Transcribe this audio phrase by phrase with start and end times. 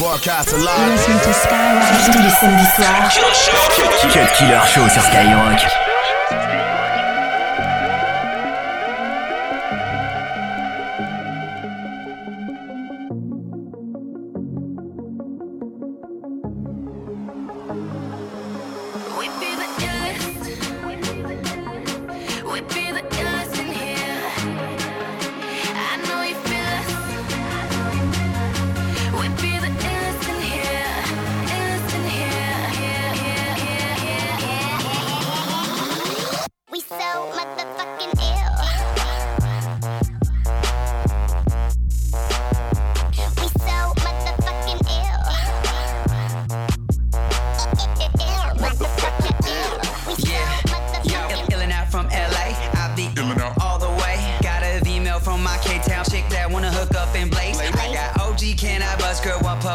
[0.00, 1.04] Broadcast live.
[2.06, 3.10] Tous les samedis soirs.
[4.32, 5.89] Killer Show sur Skyrock.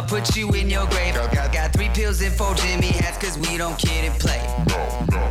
[0.05, 1.15] I'll put you in your grave.
[1.15, 4.37] Got, got three pills and four Jimmy hats, cause we don't kid and play.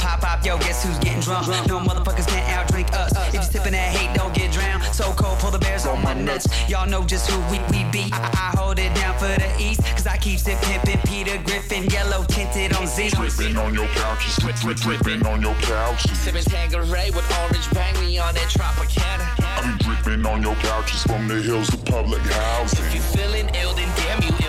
[0.01, 1.47] Pop up, yo, guess who's getting drunk?
[1.69, 3.13] No motherfuckers can't outdrink us.
[3.29, 4.83] If you sipping that hate, don't get drowned.
[4.93, 6.49] So cold, pull the bears on my nuts.
[6.69, 8.11] Y'all know just who we, we be.
[8.13, 11.85] I, I hold it down for the East, cause I keep sipping pimping Peter Griffin,
[11.85, 13.11] yellow tinted on Z.
[13.11, 16.19] Dripping on your couches, slip, on your couches.
[16.19, 19.23] Sipping Tanqueray with orange bang, on that Tropicana.
[19.39, 22.85] I'm dripping on your couches from the hills to public housing.
[22.87, 24.44] If you feeling ill, then damn you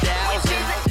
[0.00, 0.81] thousand.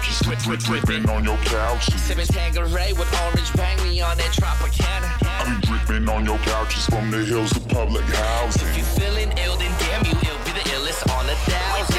[0.00, 2.02] couches, drip, drip, dripping on your couches.
[2.02, 5.08] Sipping Tanqueray with orange bang, me on that Tropicana.
[5.22, 8.68] I be dripping on your couches from the hills to public housing.
[8.68, 11.96] If you're feeling ill, then damn you, it'll be the illest on a thousand.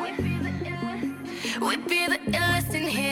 [0.00, 3.11] We be the illest, we be the illest in here.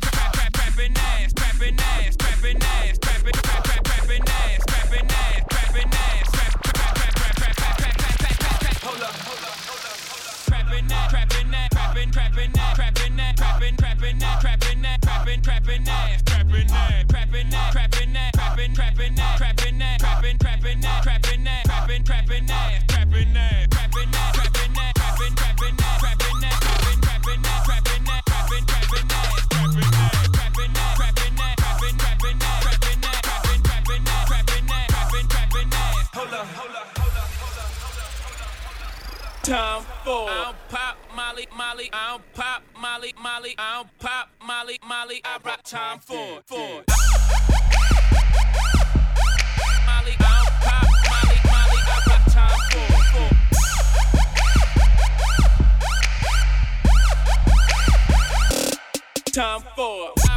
[0.71, 4.70] trapping ass, trapping ass, trapping ass, trapping, trapping, trapping ass.
[39.51, 40.29] time for.
[40.29, 41.89] I'll pop Molly, Molly.
[41.91, 43.53] I'll pop Molly, Molly.
[43.57, 45.21] I'll pop Molly, Molly.
[45.25, 46.41] I rock time for.
[46.45, 46.85] For.
[49.87, 51.81] Molly, I'll pop Molly, Molly.
[51.83, 52.87] I rock time for.
[53.11, 53.29] For.
[59.33, 60.30] Time for.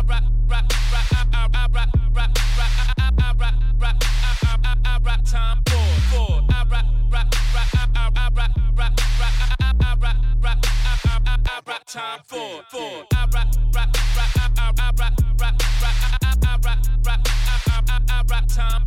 [11.94, 12.61] time for.
[12.70, 13.87] For I rock, rock,
[14.17, 18.02] rock, I, I, I rock, rock, rock, I, I, I rock, rock, I, I, I,
[18.11, 18.82] I rock time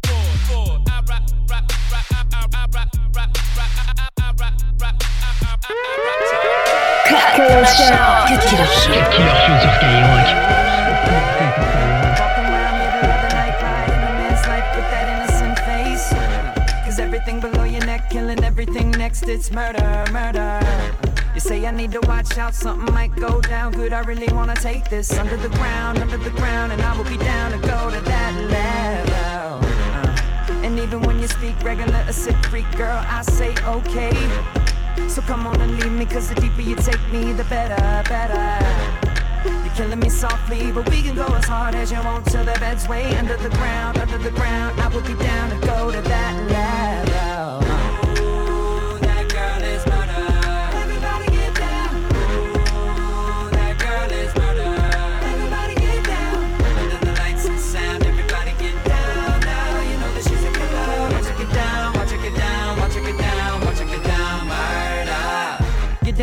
[7.08, 7.96] Cut killer show.
[8.28, 8.92] Cut killer show.
[8.92, 9.56] Cut killer show.
[9.64, 10.58] Cut killer show.
[17.00, 19.30] everything below your neck, killing everything next.
[19.30, 21.07] It's murder, murder.
[21.34, 23.94] You say I need to watch out, something might go down good.
[23.94, 27.18] I really wanna take this under the ground, under the ground, and I will be
[27.18, 29.68] down to go to that level.
[29.94, 34.16] Uh, and even when you speak regular, a sick freak girl, I say okay.
[35.08, 37.78] So come on and leave me, cause the deeper you take me, the better,
[38.10, 39.08] better.
[39.46, 42.58] You're killing me softly, but we can go as hard as you want till the
[42.60, 44.80] bed's way under the ground, under the ground.
[44.82, 47.07] I will be down to go to that level.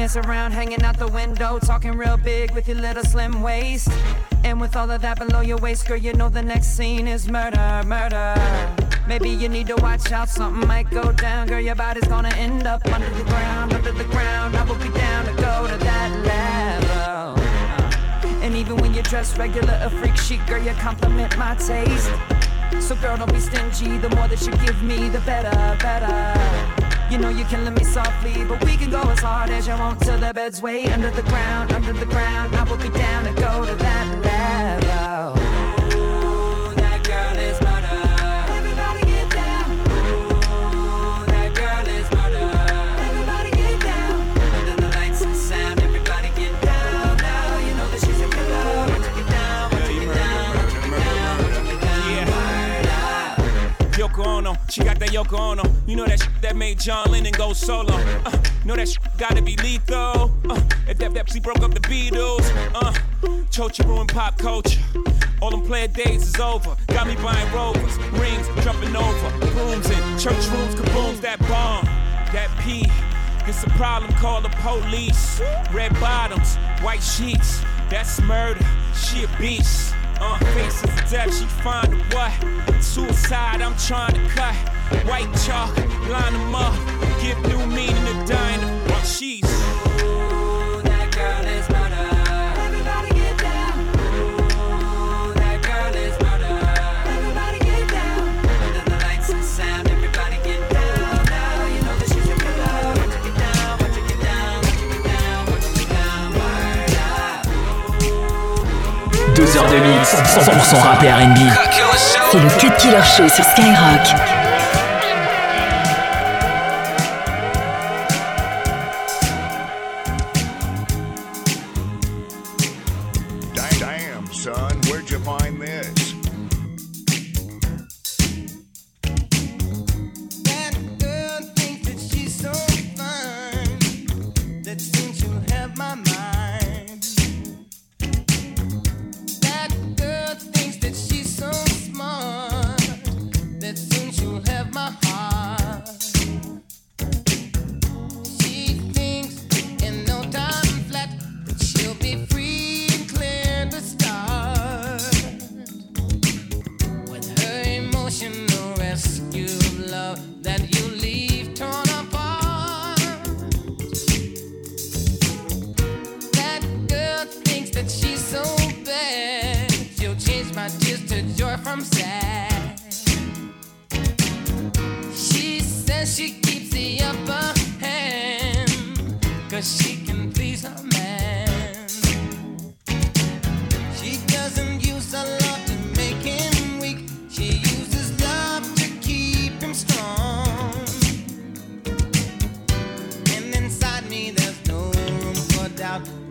[0.05, 3.89] Dance around, hanging out the window, talking real big with your little slim waist.
[4.45, 7.27] And with all of that below your waist, girl, you know the next scene is
[7.27, 8.35] murder, murder.
[9.09, 11.59] Maybe you need to watch out, something might go down, girl.
[11.59, 14.55] Your body's gonna end up under the ground, under the ground.
[14.57, 17.43] I will be down to go to that level.
[18.43, 22.13] And even when you dress regular, a freak chic, girl, you compliment my taste.
[22.79, 23.97] So girl, don't be stingy.
[23.97, 26.84] The more that you give me, the better, better.
[27.11, 30.01] You know you're killing me softly, but we can go as hard as you want
[30.01, 32.55] till the bed's way under the ground, under the ground.
[32.57, 34.84] I will be down to go to that level.
[55.15, 55.63] Yoko Ono.
[55.87, 57.95] You know that shit that made John Lennon go solo.
[57.95, 60.33] Uh, know that shit gotta be lethal.
[60.51, 62.45] Uh, if that Pepsi broke up the Beatles.
[62.75, 62.93] Uh,
[63.49, 64.81] Chochi ruined pop culture.
[65.41, 66.75] All them player days is over.
[66.89, 71.21] Got me buying rovers, rings, jumping over, brooms in church rooms, kabooms.
[71.21, 71.85] That bomb,
[72.33, 72.85] that P.
[73.47, 75.41] It's a problem, call the police.
[75.73, 78.67] Red bottoms, white sheets, that's murder.
[78.97, 79.95] She a beast.
[80.21, 82.33] Uh, faces death, she find what?
[82.83, 84.74] Suicide, I'm trying to cut.
[85.07, 85.77] White chalk,
[86.09, 86.75] line them up,
[87.21, 89.07] give new meaning to dynamite.
[89.07, 89.45] She's
[109.35, 109.77] Deux heures de
[110.41, 111.39] 100% rap et R&B.
[112.31, 114.34] C'est le Cut Killer Show sur Skyrock.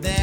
[0.00, 0.13] Then.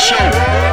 [0.00, 0.69] Show.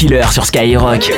[0.00, 1.10] Killer sur Skyrock.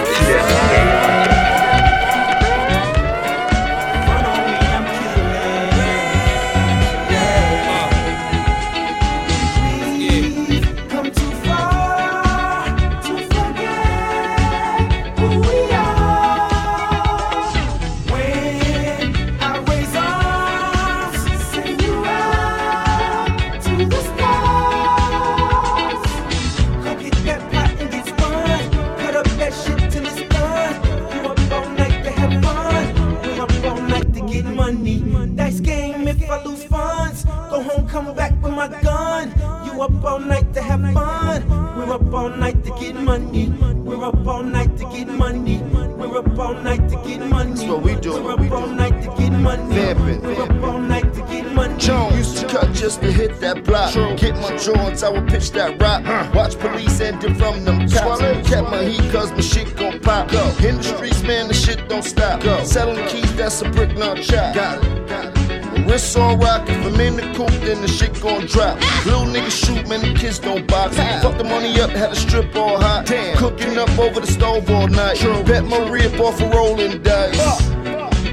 [54.64, 56.04] drawings, I will pitch that rock.
[56.35, 58.21] Watch police ending from them cops.
[58.49, 60.33] Kept my heat, cause my shit gon' pop.
[60.33, 62.42] up In the streets, man, the shit don't stop.
[62.64, 64.54] Selling keys, that's a brick, not chop.
[64.54, 65.87] Got it, got it.
[65.87, 68.78] Wrists on rock, if I'm in the coop, then the shit gon' drop.
[68.81, 69.02] Ah.
[69.04, 70.97] Little niggas shoot, many kids don't box.
[70.99, 71.21] Ah.
[71.23, 73.07] Fuck the money up, had a strip all hot.
[73.07, 73.37] Damn.
[73.37, 75.16] Cooking up over the stove all night.
[75.16, 75.42] True.
[75.45, 77.61] Bet my rib off a rolling dice.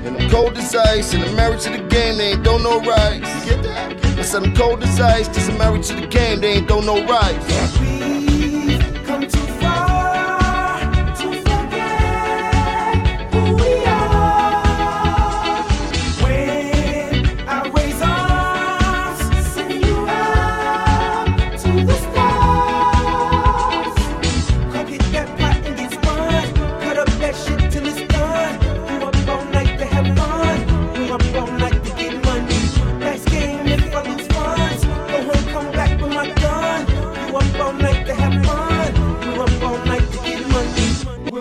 [0.05, 2.79] And I'm cold as ice, and I'm married to the game, they ain't don't know
[2.81, 3.45] rights.
[3.45, 3.98] Get that?
[4.35, 8.18] I'm cold as ice, Just I'm married to the game, they ain't throw no right.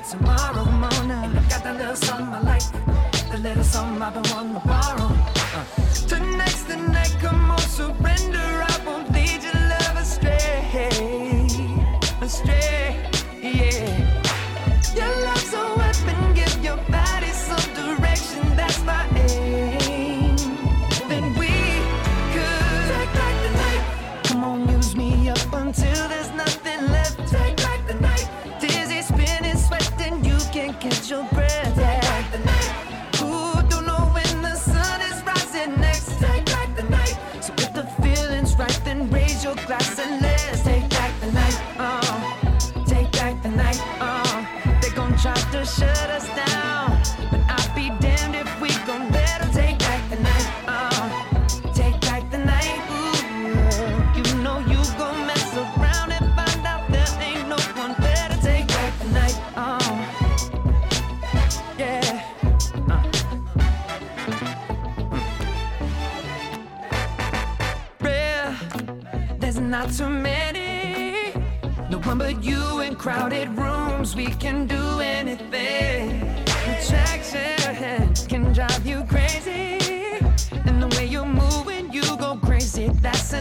[0.00, 1.32] tomorrow morning.
[1.48, 4.54] Got that little something I like, the little something I've been wanting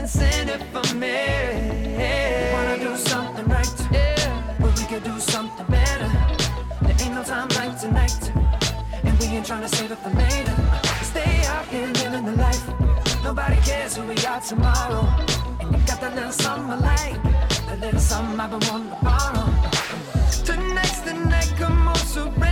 [0.08, 1.20] Send it for me.
[2.54, 4.56] Wanna do something right, yeah.
[4.58, 6.10] but we could do something better.
[6.82, 8.32] There ain't no time like tonight,
[9.04, 10.56] and we ain't trying to save it for later.
[11.04, 12.66] Stay out here living the life.
[13.22, 15.04] Nobody cares who we are tomorrow.
[15.60, 17.24] And you got that little something I like,
[17.68, 19.46] that little something I've been wanting to borrow.
[20.46, 22.47] Tonight's the night, come on, surrender.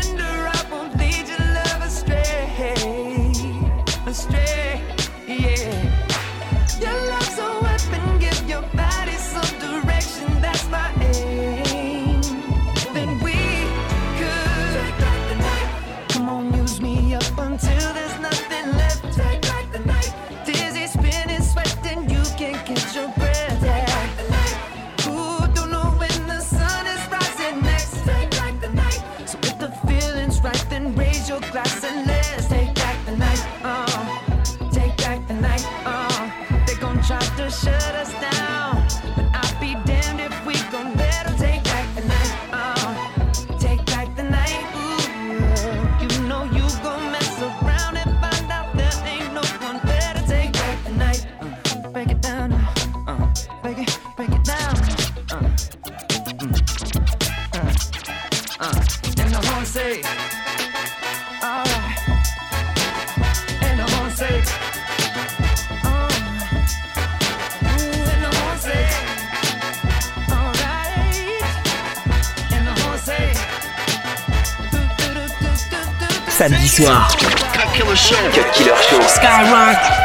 [76.36, 77.08] samedi soir.
[77.54, 78.15] Cut Killer Show.
[78.34, 79.02] Cut Killer Show.
[79.08, 80.05] Skyrock.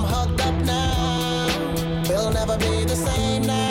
[0.00, 1.46] I'm hooked up now.
[2.08, 3.69] We'll never be the same now.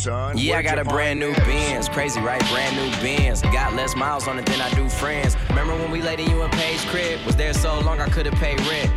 [0.00, 0.38] Son.
[0.38, 1.34] Yeah, I got a brand new?
[1.34, 1.88] Benz.
[1.88, 2.40] Crazy, right?
[2.50, 3.42] Brand new Benz.
[3.42, 5.36] Got less miles on it than I do friends.
[5.50, 7.20] Remember when we laid in you and Paige crib?
[7.26, 8.90] Was there so long I could've paid rent.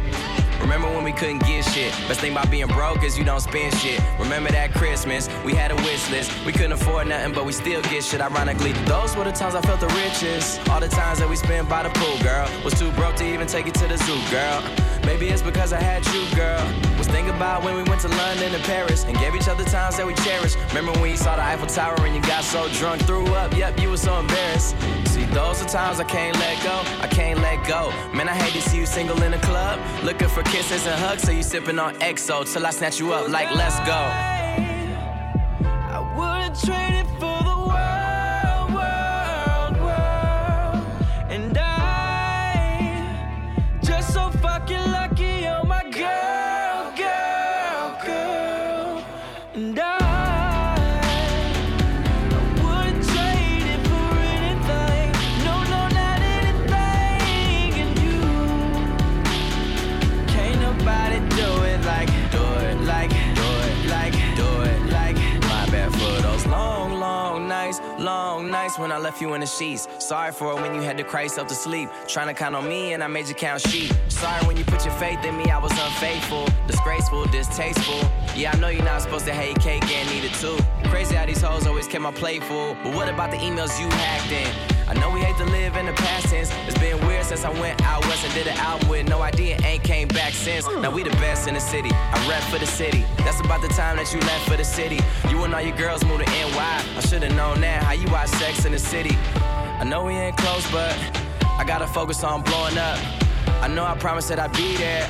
[0.62, 1.92] Remember when we couldn't get shit?
[2.08, 4.00] Best thing about being broke is you don't spend shit.
[4.18, 5.28] Remember that Christmas?
[5.44, 6.32] We had a wish list.
[6.46, 8.22] We couldn't afford nothing, but we still get shit.
[8.22, 10.68] Ironically, those were the times I felt the richest.
[10.70, 12.48] All the times that we spent by the pool, girl.
[12.64, 14.64] Was too broke to even take it to the zoo, girl.
[15.06, 16.64] Maybe it's because I had you, girl.
[16.98, 19.98] Was thinking about when we went to London and Paris and gave each other times
[19.98, 20.58] that we cherished.
[20.70, 23.56] Remember when you saw the Eiffel Tower and you got so drunk, threw up?
[23.56, 24.76] Yep, you were so embarrassed.
[25.06, 26.82] See, those are times I can't let go.
[27.02, 27.92] I can't let go.
[28.14, 31.24] Man, I hate to see you single in a club, looking for kisses and hugs.
[31.24, 34.02] So you sipping on XO till I snatch you up like, let's go.
[35.96, 36.54] I would've
[68.74, 69.88] nights when I left you in the sheets.
[70.00, 71.90] Sorry for when you had to cry yourself to sleep.
[72.08, 73.92] Trying to count on me and I made you count sheep.
[74.08, 78.10] Sorry when you put your faith in me, I was unfaithful, disgraceful, distasteful.
[78.36, 80.58] Yeah, I know you're not supposed to hate cake and eat it too.
[80.90, 82.76] Crazy how these hoes always kept my plate full.
[82.84, 84.73] But what about the emails you hacked in?
[84.88, 86.52] I know we hate to live in the past tense.
[86.68, 89.58] It's been weird since I went out west and did an album with no idea,
[89.64, 90.68] ain't came back since.
[90.68, 91.90] Now we the best in the city.
[91.92, 93.06] I rap for the city.
[93.20, 95.00] That's about the time that you left for the city.
[95.30, 96.84] You and all your girls moved to NY.
[96.98, 97.84] I should've known that.
[97.84, 99.16] How you watch Sex in the City?
[99.36, 100.92] I know we ain't close, but
[101.44, 103.00] I gotta focus on blowing up.
[103.62, 105.08] I know I promised that I'd be there.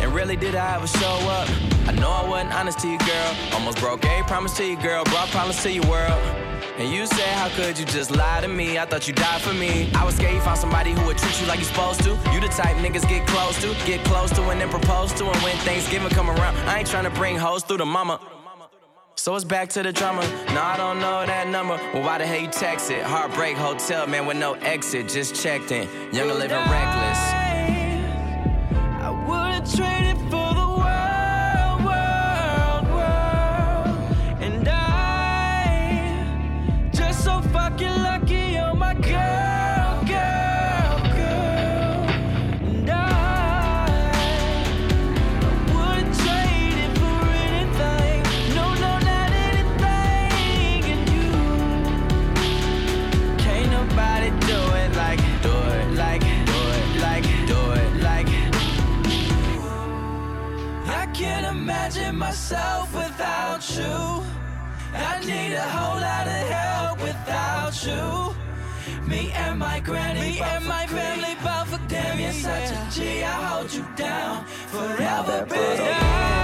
[0.00, 1.48] And really, did I ever show up?
[1.86, 3.36] I know I wasn't honest to you, girl.
[3.52, 5.04] Almost broke a promise to you, girl.
[5.04, 6.41] Brought problems to your world.
[6.82, 8.76] And you said, How could you just lie to me?
[8.76, 9.88] I thought you died for me.
[9.94, 12.10] I was scared you found somebody who would treat you like you supposed to.
[12.32, 15.26] You the type niggas get close to, get close to, and then propose to.
[15.26, 18.18] And when Thanksgiving come around, I ain't trying to bring hoes through the mama.
[19.14, 20.22] So it's back to the drama.
[20.52, 21.76] No, I don't know that number.
[21.94, 23.04] Well, why the hell you text it?
[23.04, 25.08] Heartbreak Hotel, man, with no exit.
[25.08, 25.86] Just checked in.
[26.12, 27.18] Young and living reckless.
[29.06, 29.72] I would've
[62.52, 64.24] myself without you.
[64.94, 69.08] I need a whole lot of help without you.
[69.08, 73.22] Me and my granny, me and my family, bout for damn, you're such a G.
[73.22, 76.41] I hold you down forever, baby.